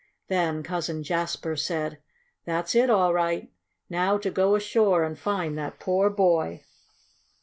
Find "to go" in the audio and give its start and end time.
4.17-4.55